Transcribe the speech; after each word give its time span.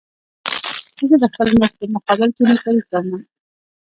زه 1.09 1.15
د 1.23 1.25
خپل 1.33 1.47
مزد 1.59 1.75
په 1.79 1.85
مقابل 1.95 2.29
کې 2.35 2.43
نوکري 2.49 2.81
کومه. 2.89 3.17